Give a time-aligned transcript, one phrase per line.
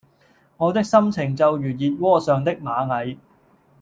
[0.57, 3.19] 我的心情就如熱窩上的螞蟻